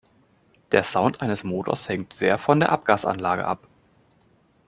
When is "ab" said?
3.45-3.67